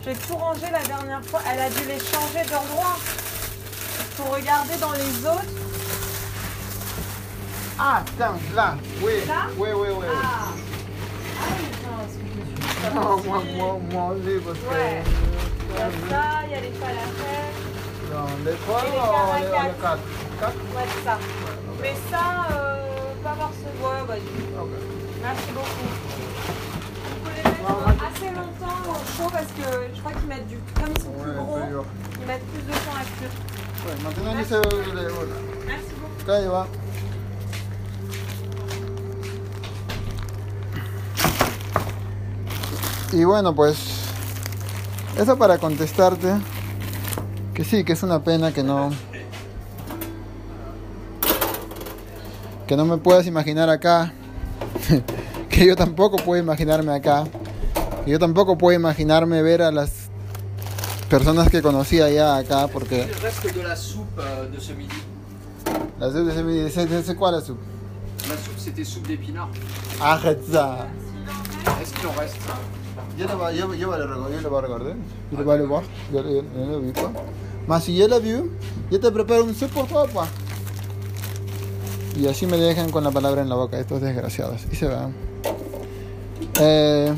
J'ai 0.04 0.14
tout 0.14 0.36
rangé 0.36 0.66
la 0.72 0.82
dernière 0.82 1.24
fois. 1.24 1.40
Elle 1.48 1.60
a 1.60 1.70
dû 1.70 1.86
les 1.86 2.00
changer 2.00 2.42
d'endroit 2.50 2.96
pour 4.16 4.34
regarder 4.34 4.76
dans 4.80 4.92
les 4.92 5.24
autres. 5.24 5.65
Ah, 7.78 8.02
attends, 8.02 8.38
là. 8.54 8.76
Oui. 9.02 9.12
Là 9.26 9.34
Oui, 9.56 9.68
oui, 9.74 9.88
oui. 9.90 9.94
oui. 10.00 10.06
Ah 10.22 10.48
Ah 12.84 12.94
Non, 12.94 13.16
moi, 13.26 13.42
moi, 13.56 13.78
moi 13.92 14.12
aussi, 14.14 14.38
parce 14.44 14.58
que. 14.58 14.64
Ouais. 14.68 15.02
Il 15.68 15.74
y 15.74 15.82
a 15.82 15.90
ça, 16.08 16.22
il 16.46 16.50
y 16.52 16.54
a 16.54 16.60
les 16.60 16.70
falafels. 16.72 17.54
Non, 18.12 18.26
les 18.44 18.52
trois 18.64 18.80
Et 18.80 18.90
les 18.90 18.90
ou 18.90 18.92
les, 18.96 19.44
les 19.44 19.50
caracates. 19.52 19.80
quatre 19.82 20.00
Quatre 20.40 20.54
Ouais, 20.74 20.86
c'est 20.96 21.04
ça. 21.04 21.18
Mais 21.82 21.94
ça, 22.10 22.46
euh, 22.52 23.12
pas 23.22 23.34
forcément. 23.34 23.84
Ouais, 23.84 24.06
vas-y. 24.08 24.58
Ok. 24.58 24.70
Merci 25.22 25.48
beaucoup. 25.52 25.88
Vous 27.04 27.16
pouvez 27.20 27.36
les 27.36 27.42
mettre 27.42 27.60
Ouais, 27.60 27.92
ouais. 27.92 28.08
assez 28.08 28.28
longtemps 28.34 28.78
au 28.88 28.94
chaud 29.16 29.30
parce 29.30 29.52
que 29.52 29.66
je 29.94 30.00
crois 30.00 30.12
qu'ils 30.12 30.28
mettent 30.28 30.48
du. 30.48 30.56
Comme 30.80 30.92
ils 30.96 31.02
sont 31.02 31.08
Ouais, 31.10 31.22
plus 31.24 31.32
gros, 31.34 31.58
ils 32.20 32.26
mettent 32.26 32.46
plus 32.52 32.62
de 32.62 32.72
temps 32.72 32.96
à 32.96 33.04
cuire. 33.04 33.34
Bueno, 33.84 34.00
maintenant, 34.04 34.34
dice. 34.34 34.48
Voilà. 34.48 35.36
Merci 35.66 35.92
beaucoup. 36.00 36.22
Acá 36.22 36.34
ahí 36.38 36.46
va. 36.48 36.66
Y 43.12 43.24
bueno, 43.24 43.54
pues 43.54 43.78
eso 45.18 45.36
para 45.38 45.58
contestarte 45.58 46.34
que 47.54 47.64
sí, 47.64 47.84
que 47.84 47.92
es 47.94 48.02
una 48.02 48.22
pena 48.22 48.52
que 48.52 48.62
no 48.62 48.90
que 52.66 52.76
no 52.76 52.84
me 52.84 52.96
puedas 52.98 53.26
imaginar 53.28 53.70
acá, 53.70 54.12
que 55.48 55.64
yo 55.66 55.76
tampoco 55.76 56.16
puedo 56.16 56.42
imaginarme 56.42 56.92
acá, 56.92 57.22
que 58.04 58.10
yo 58.10 58.18
tampoco 58.18 58.58
puedo 58.58 58.76
imaginarme 58.76 59.40
ver 59.40 59.62
a 59.62 59.70
las 59.70 60.08
personas 61.08 61.48
que 61.48 61.62
conocí 61.62 62.00
allá 62.00 62.36
acá 62.36 62.66
porque 62.66 63.06
de 63.06 63.62
la 63.62 63.76
soupe 63.76 64.20
de 64.50 64.60
ce 64.60 64.74
midi. 64.74 64.88
la 66.00 66.08
soupe 66.08 66.24
de 66.24 66.32
ese 66.32 66.42
midi- 66.42 66.70
c'est 66.70 66.88
c'est 67.04 67.14
quoi 67.14 67.30
la 67.30 67.40
soupe 67.40 67.60
La 68.28 68.34
soupe, 68.36 68.58
c'était 68.58 68.84
soupe 68.84 69.06
d'épinards. 69.06 69.50
Arrête 70.00 70.42
ça 70.50 70.88
Est-ce 71.80 71.94
qu'il 71.94 72.08
en 72.08 72.12
reste 72.18 72.36
Yo, 73.16 73.26
le 73.26 73.56
yo, 73.56 73.74
yo 73.74 73.74
yo 73.74 73.88
voy 73.88 73.98
a 73.98 74.06
recordar. 74.60 74.94
Yo 75.30 75.38
le 75.38 75.44
voy 75.44 75.58
a 75.58 75.62
voir. 75.62 75.84
Yo, 76.12 76.22
yo, 76.22 76.42
yo 76.42 76.66
le 76.66 76.78
vi, 76.80 76.92
pa. 76.92 77.10
Mas 77.66 77.84
si 77.84 77.96
yo 77.96 78.06
la 78.08 78.18
vi, 78.18 78.32
yo 78.90 79.00
te 79.00 79.10
preparo 79.10 79.44
un 79.44 79.54
soup 79.54 79.70
por 79.70 79.86
favor, 79.86 80.10
pa. 80.10 80.28
Y 82.14 82.26
así 82.28 82.46
me 82.46 82.56
dejan 82.58 82.90
con 82.90 83.04
la 83.04 83.10
palabra 83.10 83.42
en 83.42 83.48
la 83.48 83.54
boca, 83.54 83.78
estos 83.78 84.02
desgraciados. 84.02 84.62
Y 84.70 84.76
se 84.76 84.86
van. 84.86 85.14
Eh, 86.60 87.14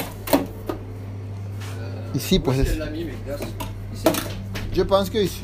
y 2.15 2.19
sí, 2.19 2.39
pues 2.39 2.59
es. 2.59 2.79
Je 4.73 4.85
pense 4.85 5.11
que 5.11 5.25
ici. 5.25 5.43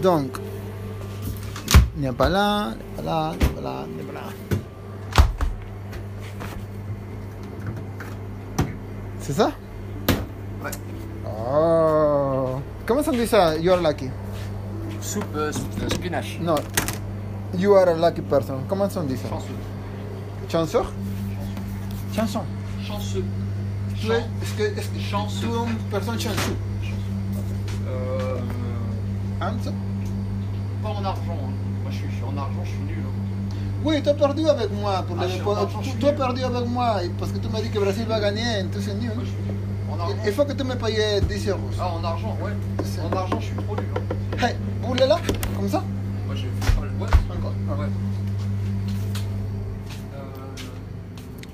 Donc, 0.00 0.38
ni 1.96 2.10
pas 2.12 2.28
là, 2.28 2.74
ni 2.76 2.96
pas 2.96 3.02
là, 3.02 3.32
ni 3.32 3.46
pas 3.46 3.60
là, 3.60 3.86
ni 3.86 4.02
pas 4.02 4.12
là. 4.12 4.51
C'est 9.22 9.32
ça? 9.32 9.52
Ouais. 10.62 10.70
Oh. 11.26 12.58
Comment 12.86 13.02
on 13.06 13.12
dit 13.12 13.26
ça 13.26 13.56
You 13.56 13.72
are 13.72 13.80
lucky? 13.80 14.10
Soupe, 15.00 15.24
euh, 15.36 15.52
soupe 15.52 15.78
de 15.84 15.88
spinach. 15.88 16.38
Non. 16.40 16.54
You 17.56 17.74
are 17.74 17.88
a 17.88 17.94
lucky 17.94 18.22
person. 18.22 18.64
Comment 18.68 18.88
on 18.96 19.02
dit 19.04 19.16
ça? 19.16 19.28
Chanceux. 19.28 19.54
Chanson 20.48 20.84
Chanson. 22.14 22.40
Chanceux. 22.86 23.24
Chan- 23.96 24.12
es, 24.12 24.16
est-ce 24.42 24.54
que, 24.54 24.62
est-ce 24.78 24.88
que 24.88 24.98
Chanceux. 24.98 25.46
une 25.46 25.76
personne 25.90 26.18
chanceuse 26.18 26.56
Euh, 27.88 28.38
Hein, 29.40 29.54
ça? 29.62 29.70
pas 30.82 30.88
en 30.88 31.04
argent. 31.04 31.20
hein. 31.32 31.52
Moi, 31.82 31.90
je 31.90 31.96
suis, 31.96 32.10
je 32.10 32.14
suis 32.16 32.24
en 32.24 32.36
argent, 32.36 32.60
je 32.64 32.68
suis 32.70 32.78
nul. 32.80 32.98
hein. 33.04 33.21
Oui, 33.84 34.00
tu 34.02 34.08
as 34.08 34.14
perdu 34.14 34.48
avec 34.48 34.70
moi. 34.72 35.04
Pour 35.06 35.16
Ah, 35.18 35.22
le- 35.24 35.28
je 35.28 35.34
suis 35.34 35.42
pour- 35.42 35.58
en 35.58 35.66
tu, 35.82 35.90
tu 35.98 36.06
as 36.06 36.12
perdu 36.12 36.42
avec 36.44 36.66
moi 36.68 36.96
parce 37.18 37.32
que 37.32 37.38
tu 37.38 37.48
m'as 37.48 37.60
dit 37.60 37.70
que 37.70 37.78
Brésil 37.78 38.06
va 38.08 38.20
gagner, 38.20 38.62
entonces 38.62 38.94
nul. 38.94 39.10
Moi. 39.88 40.08
Il 40.26 40.32
faut 40.32 40.44
que 40.44 40.52
tu 40.52 40.64
me 40.64 40.74
payes 40.76 41.20
10 41.28 41.48
euros. 41.48 41.60
Ah, 41.80 41.88
en 41.94 42.04
argent, 42.04 42.36
ouais. 42.42 42.52
En 43.02 43.16
argent, 43.16 43.40
je 43.40 43.46
suis 43.46 43.56
trop 43.56 43.76
nul. 43.76 43.84
hein. 43.96 44.46
Hey, 44.46 44.54
boule-la, 44.80 45.18
comme 45.56 45.68
ça 45.68 45.82
Moi, 46.26 46.34
j'ai 46.36 46.48
fait 46.60 46.74
pas 46.76 46.82
le 46.86 46.90
ouais. 47.00 47.10
Encore. 47.36 47.78
Ouais. 47.78 47.88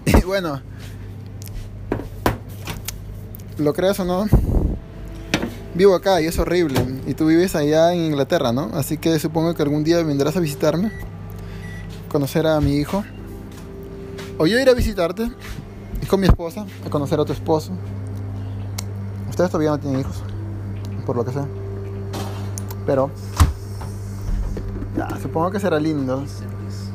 Euh, 0.07 0.19
Y 0.21 0.25
bueno, 0.25 0.61
lo 3.59 3.73
creas 3.73 3.99
o 4.01 4.05
no, 4.05 4.27
vivo 5.75 5.95
acá 5.95 6.21
y 6.21 6.27
es 6.27 6.39
horrible. 6.39 6.81
Y 7.07 7.15
tú 7.15 7.27
vives 7.27 7.55
allá 7.57 7.93
en 7.93 8.01
Inglaterra, 8.07 8.53
¿no? 8.53 8.71
Así 8.75 8.99
que 8.99 9.19
supongo 9.19 9.55
que 9.55 9.63
algún 9.63 9.85
día 9.85 10.03
vendrás 10.03 10.37
a 10.37 10.41
visitarme, 10.41 10.91
conocer 12.09 12.47
a 12.47 12.61
mi 12.61 12.77
hijo. 12.77 13.05
O 14.39 14.47
yo 14.47 14.59
ir 14.59 14.69
a 14.69 14.75
visitarte 14.75 15.31
y 16.01 16.07
con 16.07 16.21
mi 16.21 16.27
esposa, 16.27 16.65
a 16.87 16.91
conocer 16.91 17.19
a 17.21 17.25
tu 17.25 17.33
esposo. 17.33 17.73
Ustedes 19.29 19.51
todavía 19.51 19.71
no 19.71 19.79
tienen 19.79 20.01
hijos, 20.01 20.23
por 21.07 21.17
lo 21.17 21.25
que 21.25 21.33
sé. 21.33 21.41
Pero, 22.87 23.11
ya, 24.97 25.09
supongo 25.21 25.51
que 25.51 25.61
será 25.61 25.79
lindo. 25.79 26.25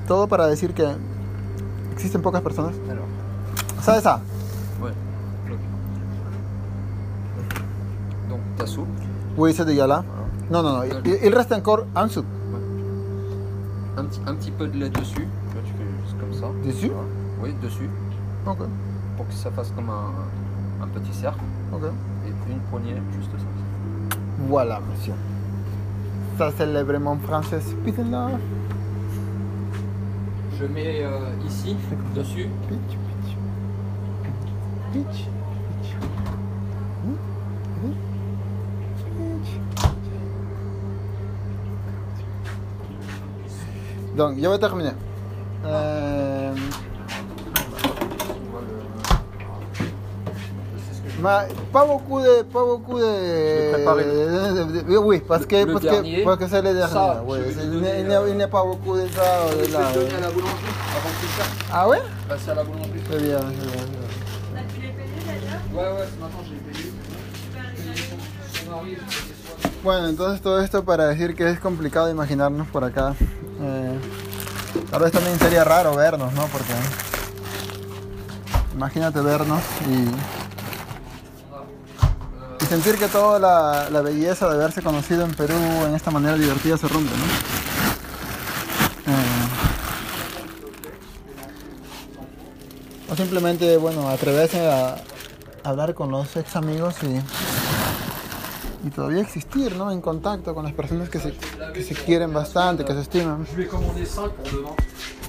Todo 0.07 0.27
para 0.27 0.47
decir 0.47 0.73
que 0.73 0.87
existen 1.93 2.21
pocas 2.21 2.41
personas. 2.41 2.73
¿Sabes 3.81 4.05
soupe. 8.65 8.87
Oui, 9.37 9.53
c'est 9.53 9.65
déjà 9.65 9.87
là. 9.87 10.03
Non, 10.49 10.61
non, 10.61 10.73
non. 10.73 10.83
Il, 10.83 11.19
il 11.23 11.35
reste 11.35 11.53
encore 11.53 11.85
soupe. 12.09 12.25
Un 13.97 14.05
petit, 14.05 14.21
un 14.25 14.35
petit 14.35 14.51
peu 14.51 14.67
de 14.67 14.77
lait 14.77 14.89
dessus. 14.89 15.15
Tu 15.49 15.53
vois, 15.53 15.61
tu 15.63 15.71
fais 15.73 15.85
juste 16.05 16.19
comme 16.19 16.33
ça. 16.33 16.47
Dessus 16.65 16.87
Voilà. 16.89 17.07
Oui, 17.41 17.53
dessus. 17.61 17.89
Ok, 18.45 18.57
Pour 19.17 19.27
que 19.27 19.33
ça 19.33 19.51
fasse 19.51 19.71
comme 19.71 19.89
un, 19.89 20.83
un 20.83 20.87
petit 20.87 21.13
cercle. 21.13 21.39
ok. 21.71 21.81
Et 22.25 22.51
une 22.51 22.59
poignée, 22.71 22.95
juste 23.15 23.31
ça. 23.31 24.17
Voilà, 24.47 24.79
monsieur. 24.91 25.13
Ça, 26.37 26.51
c'est 26.57 26.65
le 26.65 26.81
vraiment 26.81 27.17
français. 27.17 27.59
Je 30.59 30.65
mets 30.65 31.03
euh, 31.03 31.29
ici, 31.45 31.75
dessus. 32.15 32.47
pitch. 32.69 32.97
Pitch, 34.93 35.05
pitch. 35.07 35.27
Donc, 44.15 44.37
je 44.39 44.47
vais 44.47 44.59
terminer. 44.59 44.91
Euh, 45.65 46.53
pas 51.71 51.85
beaucoup 51.85 52.19
de, 52.19 52.43
pas 52.43 52.63
beaucoup 52.63 52.99
de. 52.99 53.05
de- 53.05 54.81
de- 54.81 54.91
de- 54.91 54.97
oui, 54.97 55.21
parce 55.27 55.45
que, 55.45 55.55
Le 55.65 55.73
parce 55.73 55.83
dernier. 55.85 56.19
que, 56.19 56.25
parce 56.25 56.37
que 56.37 56.47
c'est 56.47 56.61
le 56.61 56.73
dernier. 56.73 56.93
Ça, 56.93 57.23
oui. 57.25 57.37
il 57.63 57.81
n'est- 57.81 58.43
euh, 58.43 58.47
pas 58.47 58.63
beaucoup 58.63 58.95
de 58.95 59.07
ça 59.07 59.23
Je 59.51 59.55
de 59.55 59.61
vais 59.61 59.67
donner 59.71 60.15
à 60.15 60.19
la 60.19 60.29
boulangerie 60.29 60.73
avant 60.97 61.09
que 61.09 61.19
tu 61.19 61.25
le 61.25 61.31
fasses. 61.31 61.69
Ah 61.71 61.87
ouais 61.87 62.01
Passer 62.27 62.51
à 62.51 62.55
la 62.55 62.63
boulangerie. 62.63 63.01
C'est 63.09 63.17
bien, 63.19 63.37
d'ailleurs 63.39 63.49
Ouais, 65.73 65.79
ouais, 65.99 66.07
ce 66.13 66.19
matin 66.21 66.37
j'ai 66.45 66.71
payé. 66.71 66.91
Bueno, 69.83 70.07
entonces 70.07 70.41
todo 70.41 70.59
esto 70.61 70.83
para 70.83 71.07
decir 71.07 71.35
que 71.35 71.49
es 71.49 71.59
complicado 71.59 72.09
imaginarnos 72.09 72.67
por 72.67 72.83
acá. 72.83 73.15
Eh, 73.61 73.99
tal 74.89 75.01
vez 75.01 75.11
también 75.11 75.37
sería 75.39 75.63
raro 75.63 75.95
vernos, 75.95 76.33
¿no? 76.33 76.45
Porque 76.47 76.73
imagínate 78.73 79.21
vernos 79.21 79.61
y, 79.87 80.09
y 82.63 82.67
sentir 82.67 82.97
que 82.97 83.07
toda 83.07 83.39
la, 83.39 84.01
belleza 84.01 84.49
de 84.49 84.55
haberse 84.55 84.81
conocido 84.81 85.23
en 85.25 85.33
Perú 85.33 85.55
en 85.87 85.95
esta 85.95 86.11
manera 86.11 86.35
divertida 86.35 86.77
se 86.77 86.87
rompe, 86.87 87.11
¿no? 87.11 87.25
Eh, 89.13 89.47
o 93.11 93.15
simplemente, 93.15 93.77
bueno, 93.77 94.09
atreverse 94.09 94.69
a 94.69 94.95
hablar 95.63 95.93
con 95.93 96.11
los 96.11 96.35
ex 96.35 96.55
amigos 96.55 96.95
y 97.03 97.21
y 98.83 98.89
todavía 98.89 99.21
existir, 99.21 99.75
¿no? 99.75 99.91
En 99.91 100.01
contacto 100.01 100.53
con 100.53 100.65
las 100.65 100.73
personas 100.73 101.09
que 101.09 101.19
se, 101.19 101.33
que 101.73 101.83
se 101.83 101.95
quieren 101.95 102.33
bastante, 102.33 102.83
que 102.83 102.93
se 102.93 103.01
estiman. 103.01 103.45
Je 103.45 103.55
vais 103.57 103.69
commander 103.69 104.05
5 104.05 104.31
pour 104.31 104.51
demain. 104.51 104.75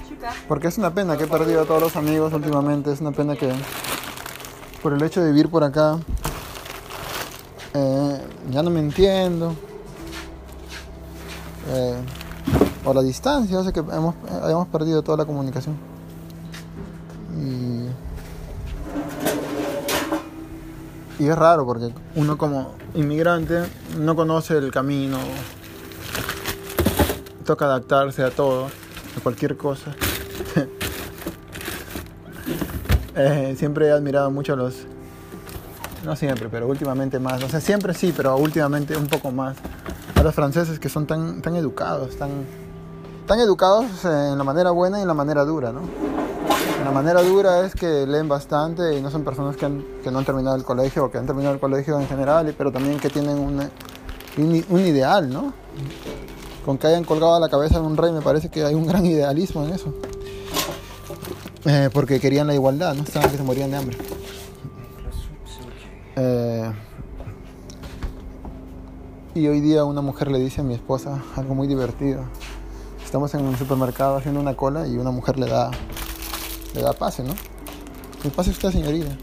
Super. 0.07 0.29
Porque 0.47 0.67
es 0.67 0.77
una 0.77 0.93
pena 0.93 1.17
que 1.17 1.23
he 1.23 1.27
perdido 1.27 1.61
a 1.61 1.65
todos 1.65 1.81
los 1.81 1.95
amigos 1.95 2.33
últimamente, 2.33 2.91
es 2.91 2.99
una 3.01 3.11
pena 3.11 3.35
que 3.35 3.51
por 4.83 4.93
el 4.93 5.01
hecho 5.01 5.21
de 5.21 5.31
vivir 5.31 5.49
por 5.49 5.63
acá 5.63 5.97
eh, 7.73 8.21
ya 8.51 8.61
no 8.61 8.69
me 8.69 8.79
entiendo. 8.79 9.55
Eh, 11.69 11.95
o 12.83 12.93
la 12.93 13.01
distancia 13.01 13.59
hace 13.59 13.73
que 13.73 13.79
hemos, 13.79 14.15
hayamos 14.43 14.67
perdido 14.67 15.01
toda 15.01 15.17
la 15.17 15.25
comunicación. 15.25 15.75
Y 21.19 21.27
es 21.27 21.35
raro 21.37 21.65
porque 21.65 21.93
uno 22.15 22.37
como 22.37 22.75
inmigrante 22.93 23.63
no 23.97 24.15
conoce 24.15 24.57
el 24.57 24.71
camino, 24.71 25.17
toca 27.45 27.65
adaptarse 27.65 28.23
a 28.23 28.31
todo, 28.31 28.65
a 28.65 29.21
cualquier 29.21 29.57
cosa. 29.57 29.95
Eh, 33.17 33.55
siempre 33.57 33.87
he 33.87 33.91
admirado 33.91 34.29
mucho 34.29 34.51
a 34.51 34.55
los, 34.57 34.75
no 36.03 36.17
siempre, 36.17 36.49
pero 36.49 36.67
últimamente 36.67 37.17
más, 37.17 37.41
o 37.43 37.47
sea, 37.47 37.61
siempre 37.61 37.93
sí, 37.93 38.13
pero 38.13 38.35
últimamente 38.35 38.97
un 38.97 39.07
poco 39.07 39.31
más, 39.31 39.55
a 40.15 40.21
los 40.21 40.35
franceses 40.35 40.79
que 40.79 40.89
son 40.89 41.07
tan, 41.07 41.41
tan 41.41 41.55
educados, 41.55 42.17
tan, 42.17 42.29
tan 43.25 43.39
educados 43.39 44.03
en 44.03 44.37
la 44.37 44.43
manera 44.43 44.71
buena 44.71 44.99
y 44.99 45.03
en 45.03 45.07
la 45.07 45.13
manera 45.13 45.45
dura, 45.45 45.71
¿no? 45.71 45.83
La 46.85 46.91
manera 46.91 47.23
dura 47.23 47.65
es 47.65 47.73
que 47.73 48.05
leen 48.05 48.27
bastante 48.27 48.95
y 48.95 49.01
no 49.01 49.09
son 49.09 49.23
personas 49.23 49.57
que, 49.57 49.67
no 49.67 50.19
han 50.19 50.23
terminado 50.23 50.55
el 50.55 50.63
colegio 50.63 51.05
o 51.05 51.09
que 51.09 51.17
han 51.17 51.25
terminado 51.25 51.55
el 51.55 51.59
colegio 51.59 51.99
en 51.99 52.07
general, 52.07 52.53
pero 52.55 52.71
también 52.71 52.99
que 52.99 53.09
tienen 53.09 53.39
un, 53.39 54.79
ideal, 54.79 55.27
¿no? 55.27 55.51
Con 56.63 56.77
que 56.77 56.85
hayan 56.85 57.03
colgado 57.03 57.39
la 57.39 57.49
cabeza 57.49 57.79
de 57.79 57.87
un 57.87 57.97
rey 57.97 58.11
me 58.11 58.21
parece 58.21 58.49
que 58.49 58.63
hay 58.63 58.75
un 58.75 58.85
gran 58.85 59.03
idealismo 59.03 59.63
en 59.63 59.73
eso. 59.73 59.95
Eh, 61.65 61.89
porque 61.91 62.19
querían 62.19 62.45
la 62.45 62.53
igualdad, 62.53 62.93
no 62.93 63.01
estaban 63.01 63.31
que 63.31 63.37
se 63.37 63.43
morían 63.43 63.71
de 63.71 63.77
hambre. 63.77 63.97
Eh, 66.17 66.71
y 69.33 69.47
hoy 69.47 69.59
día 69.59 69.85
una 69.85 70.01
mujer 70.01 70.29
le 70.29 70.37
dice 70.37 70.61
a 70.61 70.63
mi 70.63 70.75
esposa 70.75 71.23
algo 71.35 71.55
muy 71.55 71.67
divertido. 71.67 72.21
Estamos 73.03 73.33
en 73.33 73.43
un 73.43 73.57
supermercado 73.57 74.17
haciendo 74.17 74.39
una 74.39 74.55
cola 74.55 74.85
y 74.87 74.99
una 74.99 75.09
mujer 75.09 75.39
le 75.39 75.47
da, 75.47 75.71
le 76.75 76.81
da 76.81 76.93
pase, 76.93 77.23
¿no? 77.23 77.33
¿Qué 78.21 78.29
pase 78.29 78.51
usted, 78.51 78.71
señorita? 78.71 79.15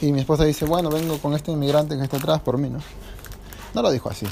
Y 0.00 0.12
mi 0.12 0.20
esposa 0.20 0.44
dice, 0.44 0.66
bueno, 0.66 0.90
vengo 0.90 1.18
con 1.18 1.32
este 1.34 1.52
inmigrante 1.52 1.96
que 1.96 2.02
está 2.02 2.18
atrás 2.18 2.40
por 2.40 2.58
mí, 2.58 2.68
¿no? 2.68 2.80
No 3.72 3.82
lo 3.82 3.90
dijo 3.90 4.10
así. 4.10 4.26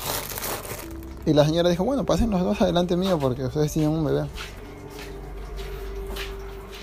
y 1.26 1.32
la 1.32 1.44
señora 1.44 1.70
dijo, 1.70 1.82
bueno, 1.84 2.04
pasen 2.04 2.30
los 2.30 2.42
dos 2.42 2.60
adelante 2.60 2.96
mío 2.96 3.18
porque 3.18 3.44
ustedes 3.44 3.72
tienen 3.72 3.90
un 3.90 4.04
bebé. 4.04 4.26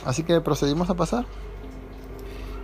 Así 0.05 0.23
que 0.23 0.41
procedimos 0.41 0.89
a 0.89 0.95
pasar. 0.95 1.25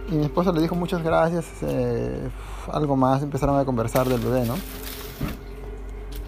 Y 0.09 0.15
mi 0.15 0.25
esposa 0.25 0.51
le 0.51 0.61
dijo 0.61 0.75
muchas 0.75 1.03
gracias, 1.03 1.45
eh, 1.61 2.29
algo 2.71 2.95
más, 2.95 3.21
empezaron 3.21 3.59
a 3.59 3.65
conversar 3.65 4.09
del 4.09 4.19
bebé, 4.19 4.45
¿no? 4.45 4.55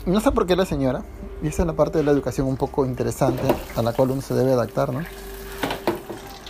No 0.05 0.21
sé 0.21 0.31
por 0.31 0.45
qué 0.45 0.55
la 0.55 0.65
señora, 0.65 1.03
y 1.41 1.47
esa 1.47 1.63
es 1.63 1.67
la 1.67 1.73
parte 1.73 1.97
de 1.97 2.03
la 2.03 2.11
educación 2.11 2.47
un 2.47 2.55
poco 2.55 2.85
interesante 2.85 3.43
a 3.75 3.81
la 3.81 3.91
cual 3.91 4.11
uno 4.11 4.21
se 4.21 4.33
debe 4.33 4.53
adaptar, 4.53 4.93
¿no? 4.93 5.01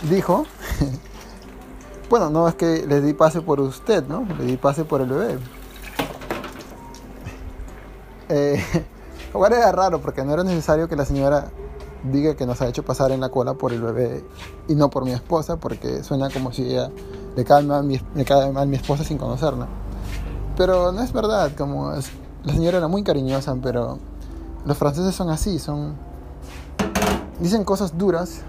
Dijo, 0.04 0.46
bueno, 2.10 2.30
no 2.30 2.48
es 2.48 2.56
que 2.56 2.86
le 2.86 3.02
di 3.02 3.14
pase 3.14 3.42
por 3.42 3.60
usted, 3.60 4.06
¿no? 4.08 4.26
Le 4.38 4.46
di 4.46 4.58
pase 4.58 4.86
por 4.86 5.02
el 5.02 5.10
bebé. 5.10 5.40
Eh, 8.28 8.60
era 9.36 9.72
raro 9.72 10.02
porque 10.02 10.24
no 10.24 10.34
era 10.34 10.44
necesario 10.44 10.90
que 10.90 10.96
la 10.96 11.06
señora 11.06 11.52
diga 12.12 12.36
que 12.36 12.48
nos 12.48 12.60
ha 12.60 12.68
hecho 12.68 12.84
pasar 12.84 13.12
en 13.12 13.20
la 13.20 13.30
cola 13.30 13.54
por 13.54 13.72
el 13.72 13.82
bebé 13.82 14.24
y 14.68 14.74
no 14.74 14.90
por 14.90 15.06
mi 15.06 15.12
esposa, 15.12 15.58
porque 15.58 16.04
suena 16.04 16.32
como 16.32 16.52
si 16.52 16.64
ella 16.64 16.90
le 17.36 17.44
cae 17.44 17.64
mal, 17.64 17.88
le 17.88 18.26
cae 18.26 18.52
mal 18.52 18.68
mi 18.68 18.78
esposa 18.78 19.04
sin 19.04 19.20
conocerla. 19.20 19.68
Pero 20.58 20.92
no 20.92 21.02
es 21.02 21.12
verdad, 21.12 21.52
como 21.56 21.92
la 21.92 22.54
señora 22.54 22.78
era 22.78 22.88
muy 22.88 23.04
cariñosa, 23.04 23.56
pero 23.62 24.00
los 24.66 24.78
franceses 24.78 25.14
son 25.14 25.30
así, 25.30 25.60
son 25.60 25.96
dicen 27.40 27.64
cosas 27.64 27.98
duras 27.98 28.42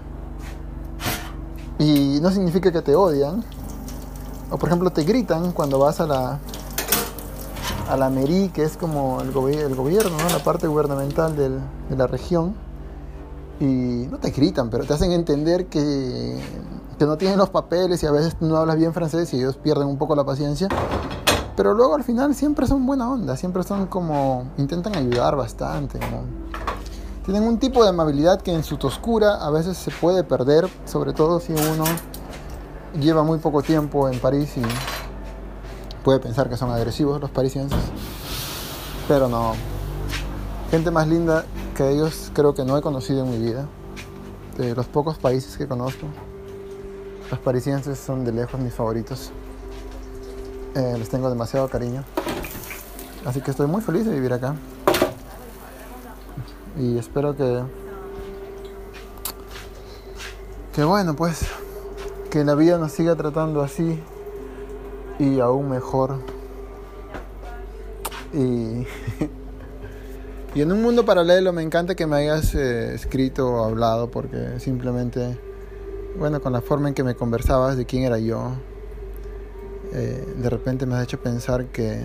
y 1.79 2.19
no 2.21 2.31
significa 2.31 2.71
que 2.71 2.81
te 2.81 2.95
odian. 2.95 3.43
O 4.49 4.57
por 4.57 4.69
ejemplo 4.69 4.89
te 4.91 5.03
gritan 5.03 5.51
cuando 5.51 5.79
vas 5.79 5.99
a 5.99 6.07
la 6.07 6.39
a 7.89 7.95
la 7.95 8.11
que 8.53 8.63
es 8.63 8.75
como 8.75 9.21
el, 9.21 9.29
el 9.29 9.75
gobierno, 9.75 10.17
la 10.29 10.43
parte 10.43 10.67
gubernamental 10.67 11.35
del, 11.37 11.59
de 11.89 11.95
la 11.95 12.07
región 12.07 12.53
y 13.59 14.07
no 14.09 14.17
te 14.17 14.31
gritan, 14.31 14.69
pero 14.69 14.83
te 14.83 14.93
hacen 14.93 15.11
entender 15.11 15.67
que, 15.67 16.39
que 16.99 17.05
no 17.05 17.17
tienen 17.17 17.37
los 17.37 17.49
papeles 17.49 18.03
y 18.03 18.05
a 18.05 18.11
veces 18.11 18.35
no 18.41 18.57
hablas 18.57 18.75
bien 18.75 18.93
francés 18.93 19.33
y 19.33 19.37
ellos 19.37 19.57
pierden 19.57 19.87
un 19.87 19.97
poco 19.97 20.15
la 20.15 20.25
paciencia. 20.25 20.67
Pero 21.55 21.73
luego 21.73 21.95
al 21.95 22.03
final 22.03 22.35
siempre 22.35 22.67
son 22.67 22.85
buena 22.85 23.09
onda, 23.09 23.35
siempre 23.35 23.63
son 23.63 23.87
como, 23.87 24.51
intentan 24.57 24.95
ayudar 24.95 25.35
bastante. 25.35 25.99
Tienen 27.27 27.43
un 27.43 27.59
tipo 27.59 27.83
de 27.83 27.89
amabilidad 27.89 28.41
que 28.41 28.53
en 28.53 28.63
su 28.63 28.77
toscura 28.77 29.45
a 29.45 29.51
veces 29.51 29.75
se 29.75 29.91
puede 29.91 30.23
perder, 30.23 30.69
sobre 30.85 31.11
todo 31.11 31.41
si 31.41 31.51
uno 31.51 31.83
lleva 32.97 33.21
muy 33.21 33.37
poco 33.39 33.61
tiempo 33.61 34.07
en 34.07 34.17
París 34.17 34.53
y 34.55 34.61
puede 36.05 36.19
pensar 36.19 36.47
que 36.47 36.55
son 36.55 36.71
agresivos 36.71 37.19
los 37.19 37.29
parisienses. 37.29 37.77
Pero 39.09 39.27
no, 39.27 39.55
gente 40.71 40.89
más 40.89 41.05
linda 41.09 41.43
que 41.75 41.89
ellos 41.89 42.31
creo 42.33 42.55
que 42.55 42.63
no 42.63 42.77
he 42.77 42.81
conocido 42.81 43.25
en 43.25 43.31
mi 43.31 43.39
vida. 43.39 43.67
De 44.57 44.73
los 44.73 44.85
pocos 44.85 45.17
países 45.17 45.57
que 45.57 45.67
conozco, 45.67 46.07
los 47.29 47.39
parisienses 47.41 47.99
son 47.99 48.23
de 48.23 48.31
lejos 48.31 48.57
mis 48.57 48.73
favoritos. 48.73 49.31
Eh, 50.75 50.95
les 50.97 51.09
tengo 51.09 51.29
demasiado 51.29 51.67
cariño. 51.67 52.05
Así 53.25 53.41
que 53.41 53.51
estoy 53.51 53.67
muy 53.67 53.81
feliz 53.81 54.05
de 54.05 54.13
vivir 54.13 54.31
acá. 54.31 54.55
Y 56.79 56.97
espero 56.97 57.35
que... 57.35 57.63
Que 60.73 60.83
bueno, 60.83 61.15
pues... 61.15 61.45
Que 62.29 62.43
la 62.43 62.55
vida 62.55 62.77
nos 62.77 62.91
siga 62.91 63.15
tratando 63.15 63.61
así. 63.61 63.99
Y 65.19 65.39
aún 65.39 65.69
mejor. 65.69 66.19
Y... 68.33 68.85
Y 70.57 70.61
en 70.61 70.71
un 70.71 70.81
mundo 70.81 71.05
paralelo 71.05 71.53
me 71.53 71.61
encanta 71.61 71.93
que 71.93 72.07
me 72.07 72.15
hayas 72.15 72.55
eh, 72.55 72.95
escrito 72.95 73.47
o 73.47 73.63
hablado 73.63 74.09
porque 74.09 74.59
simplemente, 74.59 75.37
bueno, 76.17 76.41
con 76.41 76.51
la 76.51 76.61
forma 76.61 76.87
en 76.87 76.95
que 76.95 77.03
me 77.03 77.13
conversabas 77.13 77.77
de 77.77 77.85
quién 77.85 78.05
era 78.05 78.17
yo, 78.17 78.53
eh, 79.93 80.25
de 80.35 80.49
repente 80.49 80.87
me 80.87 80.95
has 80.95 81.03
hecho 81.03 81.21
pensar 81.21 81.67
que... 81.67 82.03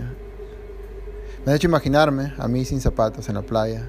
Me 1.47 1.53
has 1.53 1.57
hecho 1.57 1.69
imaginarme 1.69 2.35
a 2.37 2.47
mí 2.47 2.67
sin 2.67 2.83
zapatos 2.83 3.27
en 3.31 3.37
la 3.37 3.43
playa. 3.43 3.89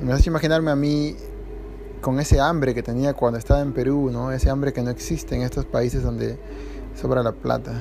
Me 0.00 0.14
hecho 0.14 0.28
imaginarme 0.28 0.70
a 0.70 0.76
mí 0.76 1.16
con 2.02 2.20
ese 2.20 2.38
hambre 2.38 2.74
que 2.74 2.82
tenía 2.82 3.14
cuando 3.14 3.38
estaba 3.38 3.60
en 3.60 3.72
Perú, 3.72 4.10
¿no? 4.12 4.30
Ese 4.30 4.50
hambre 4.50 4.72
que 4.72 4.82
no 4.82 4.90
existe 4.90 5.34
en 5.34 5.42
estos 5.42 5.64
países 5.64 6.02
donde 6.02 6.38
sobra 6.94 7.22
la 7.22 7.32
plata. 7.32 7.72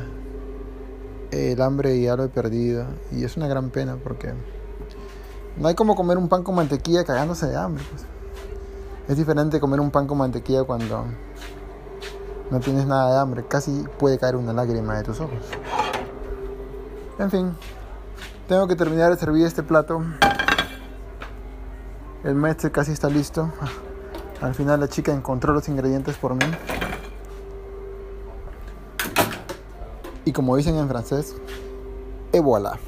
El 1.32 1.62
hambre 1.62 2.00
ya 2.02 2.16
lo 2.16 2.24
he 2.24 2.30
perdido 2.30 2.86
y 3.12 3.26
es 3.26 3.36
una 3.36 3.48
gran 3.48 3.70
pena 3.70 3.98
porque 4.02 4.34
no 5.58 5.68
hay 5.68 5.76
como 5.76 5.96
comer 5.96 6.18
un 6.18 6.30
pan 6.30 6.44
con 6.44 6.56
mantequilla 6.56 7.04
cagándose 7.04 7.48
de 7.48 7.58
hambre. 7.58 7.84
Pues. 7.92 8.06
Es 9.10 9.18
diferente 9.18 9.60
comer 9.60 9.82
un 9.82 9.92
pan 9.92 10.08
con 10.08 10.18
mantequilla 10.18 10.64
cuando 10.64 11.06
no 12.50 12.60
tienes 12.62 12.88
nada 12.88 13.12
de 13.12 13.20
hambre. 13.20 13.46
Casi 13.46 13.84
puede 14.00 14.18
caer 14.18 14.38
una 14.38 14.54
lágrima 14.54 14.98
de 14.98 15.04
tus 15.04 15.20
ojos. 15.20 15.40
En 17.20 17.30
fin, 17.30 17.52
tengo 18.48 18.68
que 18.68 18.76
terminar 18.76 19.12
de 19.12 19.18
servir 19.18 19.46
este 19.46 19.64
plato. 19.64 20.02
El 22.26 22.34
mezze 22.34 22.72
casi 22.72 22.92
está 22.92 23.08
listo. 23.08 23.52
Al 24.42 24.56
final 24.56 24.80
la 24.80 24.88
chica 24.88 25.14
encontró 25.14 25.54
los 25.54 25.70
ingredientes 25.70 26.18
por 26.18 26.34
mí. 26.34 26.46
Y 30.26 30.32
como 30.32 30.58
dicen 30.58 30.76
en 30.76 30.88
francés, 30.88 31.36
et 32.34 32.42
voilà. 32.42 32.80